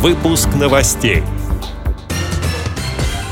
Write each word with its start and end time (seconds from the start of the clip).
Выпуск 0.00 0.50
новостей. 0.54 1.24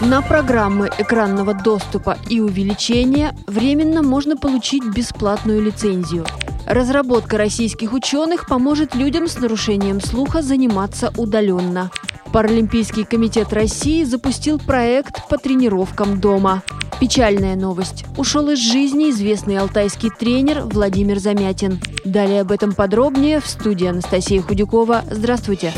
На 0.00 0.22
программы 0.22 0.90
экранного 0.98 1.54
доступа 1.54 2.18
и 2.28 2.40
увеличения 2.40 3.32
временно 3.46 4.02
можно 4.02 4.36
получить 4.36 4.82
бесплатную 4.84 5.62
лицензию. 5.62 6.26
Разработка 6.66 7.38
российских 7.38 7.92
ученых 7.92 8.48
поможет 8.48 8.96
людям 8.96 9.28
с 9.28 9.38
нарушением 9.38 10.00
слуха 10.00 10.42
заниматься 10.42 11.12
удаленно. 11.16 11.92
Паралимпийский 12.32 13.04
комитет 13.04 13.52
России 13.52 14.02
запустил 14.02 14.58
проект 14.58 15.28
по 15.28 15.38
тренировкам 15.38 16.20
дома. 16.20 16.64
Печальная 16.98 17.54
новость. 17.54 18.04
Ушел 18.16 18.50
из 18.50 18.58
жизни 18.58 19.10
известный 19.10 19.58
алтайский 19.58 20.10
тренер 20.10 20.62
Владимир 20.64 21.20
Замятин. 21.20 21.80
Далее 22.04 22.40
об 22.40 22.50
этом 22.50 22.72
подробнее 22.72 23.40
в 23.40 23.46
студии 23.46 23.86
Анастасия 23.86 24.42
Худякова. 24.42 25.04
Здравствуйте. 25.08 25.72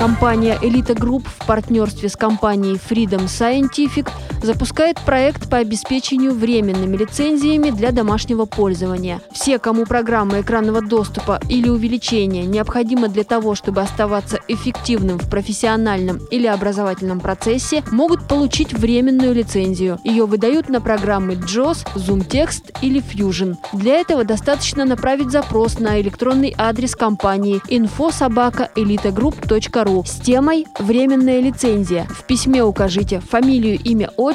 Компания 0.00 0.58
«Элита 0.62 0.94
Групп» 0.94 1.28
в 1.28 1.46
партнерстве 1.46 2.08
с 2.08 2.16
компанией 2.16 2.76
Freedom 2.76 3.26
Scientific 3.26 4.08
запускает 4.42 5.00
проект 5.00 5.48
по 5.48 5.58
обеспечению 5.58 6.34
временными 6.34 6.96
лицензиями 6.96 7.70
для 7.70 7.92
домашнего 7.92 8.46
пользования. 8.46 9.20
Все, 9.32 9.58
кому 9.58 9.86
программа 9.86 10.40
экранного 10.40 10.80
доступа 10.80 11.40
или 11.48 11.68
увеличения 11.68 12.44
необходима 12.44 13.08
для 13.08 13.24
того, 13.24 13.54
чтобы 13.54 13.80
оставаться 13.80 14.40
эффективным 14.48 15.18
в 15.18 15.30
профессиональном 15.30 16.18
или 16.30 16.46
образовательном 16.46 17.20
процессе, 17.20 17.82
могут 17.90 18.28
получить 18.28 18.72
временную 18.72 19.34
лицензию. 19.34 19.98
Ее 20.04 20.24
выдают 20.26 20.68
на 20.68 20.80
программы 20.80 21.34
JAWS, 21.34 21.86
ZoomText 21.94 22.74
или 22.82 23.00
Fusion. 23.02 23.56
Для 23.72 24.00
этого 24.00 24.24
достаточно 24.24 24.84
направить 24.84 25.30
запрос 25.30 25.78
на 25.78 26.00
электронный 26.00 26.52
адрес 26.56 26.96
компании 26.96 27.60
info 27.68 28.09
собака 28.09 28.72
elitagroup.ru 28.72 30.06
с 30.06 30.20
темой 30.20 30.66
«Временная 30.78 31.40
лицензия». 31.40 32.06
В 32.10 32.24
письме 32.24 32.64
укажите 32.64 33.20
фамилию, 33.20 33.78
имя, 33.82 34.10
отчество, 34.16 34.29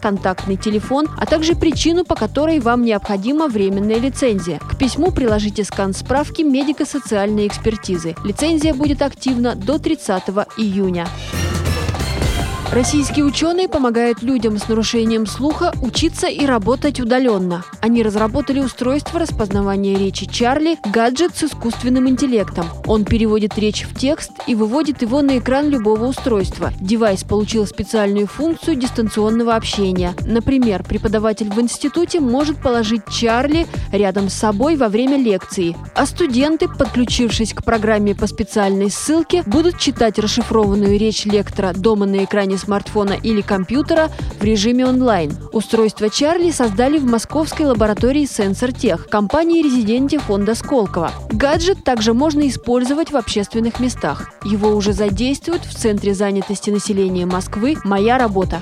контактный 0.00 0.56
телефон, 0.56 1.08
а 1.16 1.26
также 1.26 1.54
причину, 1.54 2.04
по 2.04 2.14
которой 2.14 2.60
вам 2.60 2.84
необходима 2.84 3.48
временная 3.48 3.98
лицензия. 3.98 4.58
К 4.58 4.76
письму 4.76 5.10
приложите 5.10 5.64
скан 5.64 5.94
справки 5.94 6.42
медико-социальной 6.42 7.46
экспертизы. 7.46 8.14
Лицензия 8.24 8.74
будет 8.74 9.02
активна 9.02 9.54
до 9.54 9.78
30 9.78 10.22
июня. 10.56 11.06
Российские 12.70 13.24
ученые 13.24 13.66
помогают 13.66 14.22
людям 14.22 14.58
с 14.58 14.68
нарушением 14.68 15.24
слуха 15.24 15.72
учиться 15.80 16.26
и 16.26 16.44
работать 16.44 17.00
удаленно. 17.00 17.64
Они 17.80 18.02
разработали 18.02 18.60
устройство 18.60 19.20
распознавания 19.20 19.96
речи 19.96 20.26
Чарли 20.26 20.76
«Гаджет 20.92 21.34
с 21.34 21.44
искусственным 21.44 22.10
интеллектом». 22.10 22.66
Он 22.86 23.06
переводит 23.06 23.56
речь 23.58 23.84
в 23.84 23.98
текст 23.98 24.32
и 24.46 24.54
выводит 24.54 25.00
его 25.00 25.22
на 25.22 25.38
экран 25.38 25.70
любого 25.70 26.08
устройства. 26.08 26.70
Девайс 26.78 27.24
получил 27.24 27.66
специальную 27.66 28.26
функцию 28.26 28.76
дистанционного 28.76 29.54
общения. 29.54 30.12
Например, 30.26 30.84
преподаватель 30.84 31.48
в 31.48 31.58
институте 31.58 32.20
может 32.20 32.60
положить 32.60 33.08
Чарли 33.10 33.66
рядом 33.92 34.28
с 34.28 34.34
собой 34.34 34.76
во 34.76 34.90
время 34.90 35.16
лекции, 35.16 35.74
а 35.94 36.04
студенты, 36.04 36.68
подключившись 36.68 37.54
к 37.54 37.64
программе 37.64 38.14
по 38.14 38.26
специальной 38.26 38.90
ссылке, 38.90 39.42
будут 39.46 39.78
читать 39.78 40.18
расшифрованную 40.18 40.98
речь 40.98 41.24
лектора 41.24 41.72
дома 41.72 42.04
на 42.04 42.24
экране 42.24 42.57
смартфона 42.58 43.12
или 43.12 43.40
компьютера 43.40 44.10
в 44.38 44.44
режиме 44.44 44.86
онлайн. 44.86 45.32
Устройство 45.52 46.10
Чарли 46.10 46.50
создали 46.50 46.98
в 46.98 47.04
московской 47.04 47.66
лаборатории 47.66 48.26
Сенсор-Тех, 48.26 49.06
компании-резиденте 49.08 50.18
фонда 50.18 50.54
Сколково. 50.54 51.10
Гаджет 51.30 51.84
также 51.84 52.12
можно 52.12 52.46
использовать 52.48 53.10
в 53.10 53.16
общественных 53.16 53.80
местах. 53.80 54.32
Его 54.44 54.70
уже 54.70 54.92
задействуют 54.92 55.64
в 55.64 55.74
Центре 55.74 56.14
занятости 56.14 56.70
населения 56.70 57.24
Москвы 57.24 57.76
«Моя 57.84 58.18
работа». 58.18 58.60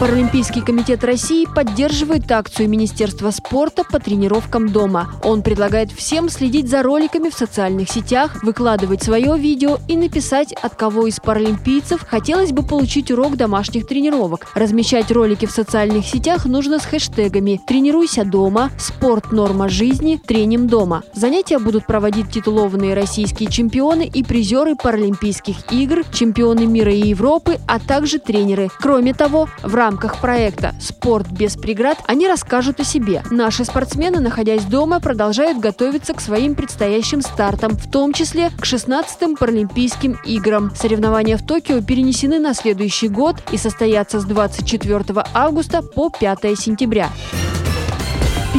Паралимпийский 0.00 0.62
комитет 0.62 1.04
России 1.04 1.44
поддерживает 1.44 2.32
акцию 2.32 2.70
Министерства 2.70 3.30
спорта 3.30 3.84
по 3.84 3.98
тренировкам 3.98 4.70
дома. 4.70 5.12
Он 5.22 5.42
предлагает 5.42 5.92
всем 5.92 6.30
следить 6.30 6.70
за 6.70 6.82
роликами 6.82 7.28
в 7.28 7.34
социальных 7.34 7.90
сетях, 7.90 8.42
выкладывать 8.42 9.02
свое 9.02 9.36
видео 9.36 9.76
и 9.88 9.98
написать, 9.98 10.54
от 10.54 10.74
кого 10.74 11.06
из 11.06 11.20
паралимпийцев 11.20 12.02
хотелось 12.08 12.50
бы 12.52 12.62
получить 12.62 13.10
урок 13.10 13.36
домашних 13.36 13.86
тренировок. 13.86 14.46
Размещать 14.54 15.10
ролики 15.10 15.44
в 15.44 15.50
социальных 15.50 16.06
сетях 16.06 16.46
нужно 16.46 16.78
с 16.78 16.86
хэштегами 16.86 17.60
«Тренируйся 17.66 18.24
дома», 18.24 18.70
«Спорт– 18.78 19.32
норма 19.32 19.68
жизни», 19.68 20.18
«Треним 20.26 20.66
дома». 20.66 21.02
Занятия 21.12 21.58
будут 21.58 21.84
проводить 21.84 22.30
титулованные 22.30 22.94
российские 22.94 23.50
чемпионы 23.50 24.06
и 24.06 24.24
призеры 24.24 24.76
Паралимпийских 24.76 25.56
игр, 25.70 26.04
чемпионы 26.10 26.64
мира 26.64 26.90
и 26.90 27.08
Европы, 27.08 27.58
а 27.68 27.78
также 27.78 28.18
тренеры. 28.18 28.70
Кроме 28.78 29.12
того, 29.12 29.46
в 29.62 29.74
рамках 29.74 29.89
рамках 29.90 30.20
проекта 30.20 30.72
«Спорт 30.80 31.28
без 31.32 31.56
преград» 31.56 31.98
они 32.06 32.28
расскажут 32.28 32.78
о 32.78 32.84
себе. 32.84 33.24
Наши 33.32 33.64
спортсмены, 33.64 34.20
находясь 34.20 34.62
дома, 34.62 35.00
продолжают 35.00 35.58
готовиться 35.58 36.14
к 36.14 36.20
своим 36.20 36.54
предстоящим 36.54 37.22
стартам, 37.22 37.72
в 37.72 37.90
том 37.90 38.12
числе 38.12 38.50
к 38.50 38.62
16-м 38.62 39.34
Паралимпийским 39.34 40.16
играм. 40.24 40.70
Соревнования 40.76 41.36
в 41.36 41.44
Токио 41.44 41.82
перенесены 41.82 42.38
на 42.38 42.54
следующий 42.54 43.08
год 43.08 43.38
и 43.50 43.56
состоятся 43.56 44.20
с 44.20 44.24
24 44.24 45.04
августа 45.34 45.82
по 45.82 46.08
5 46.08 46.56
сентября. 46.56 47.10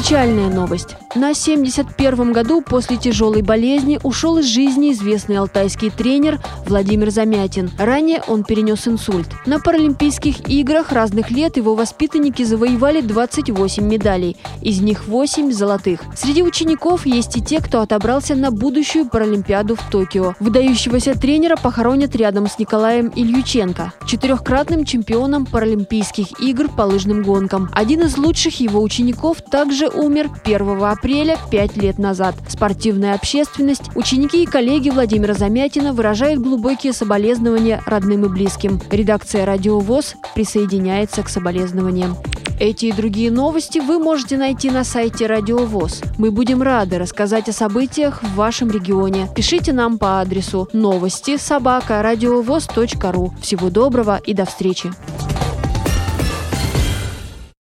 Печальная 0.02 0.50
новость. 0.50 0.96
На 1.14 1.32
71-м 1.32 2.32
году 2.32 2.62
после 2.62 2.98
тяжелой 2.98 3.44
болезни 3.44 4.00
ушел 4.02 4.40
из 4.40 4.46
жизни 4.46 4.94
известный 4.94 5.38
алтайский 5.38 5.92
тренер 5.92 6.40
Владимир 6.66 7.12
Замятин. 7.12 7.70
Ранее 7.78 8.24
он 8.28 8.44
перенес 8.44 8.88
инсульт. 8.88 9.28
На 9.46 9.60
Паралимпийских 9.60 10.50
играх 10.50 10.92
разных 10.92 11.30
лет 11.30 11.58
его 11.58 11.76
воспитанники 11.76 12.42
завоевали 12.44 13.02
28 13.02 13.84
медалей, 13.84 14.38
из 14.62 14.82
них 14.82 15.06
8 15.06 15.52
золотых. 15.52 16.02
Среди 16.16 16.42
учеников 16.42 17.06
есть 17.06 17.38
и 17.38 17.42
те, 17.42 17.60
кто 17.60 17.82
отобрался 17.82 18.34
на 18.34 18.50
будущую 18.50 19.08
Паралимпиаду 19.08 19.76
в 19.76 19.88
Токио. 19.92 20.34
Выдающегося 20.40 21.14
тренера 21.14 21.58
похоронят 21.58 22.16
рядом 22.16 22.48
с 22.48 22.58
Николаем 22.58 23.10
Ильюченко, 23.10 23.94
четырехкратным 24.08 24.86
чемпионом 24.86 25.46
Паралимпийских 25.46 26.40
игр 26.40 26.70
по 26.70 26.84
лыжным 26.84 27.22
гонкам. 27.22 27.70
Один 27.74 28.02
из 28.02 28.18
лучших 28.18 28.62
его 28.62 28.82
учеников 28.82 29.42
также 29.42 29.91
умер 29.94 30.30
1 30.44 30.84
апреля 30.84 31.38
5 31.50 31.78
лет 31.78 31.98
назад. 31.98 32.36
Спортивная 32.48 33.16
общественность, 33.16 33.96
ученики 33.96 34.44
и 34.44 34.46
коллеги 34.46 34.90
Владимира 34.90 35.34
Замятина 35.34 35.94
выражают 35.94 36.42
глубокие 36.42 36.94
соболезнования 36.94 37.82
родным 37.86 38.26
и 38.26 38.30
близким. 38.30 38.80
Редакция 38.90 39.46
«Радио 39.46 39.80
ВОЗ» 39.80 40.16
присоединяется 40.36 41.24
к 41.24 41.30
соболезнованиям. 41.30 42.16
Эти 42.60 42.86
и 42.86 42.92
другие 42.92 43.32
новости 43.32 43.80
вы 43.80 43.98
можете 43.98 44.38
найти 44.38 44.70
на 44.70 44.84
сайте 44.84 45.26
Радио 45.26 45.66
ВОЗ. 45.66 46.04
Мы 46.20 46.30
будем 46.30 46.62
рады 46.62 47.00
рассказать 47.00 47.50
о 47.50 47.54
событиях 47.54 48.22
в 48.22 48.36
вашем 48.36 48.70
регионе. 48.70 49.28
Пишите 49.36 49.74
нам 49.74 49.98
по 49.98 50.22
адресу 50.22 50.70
новости 50.72 51.38
собака 51.38 52.04
ру. 52.04 53.34
Всего 53.42 53.72
доброго 53.72 54.22
и 54.24 54.36
до 54.36 54.46
встречи! 54.46 54.92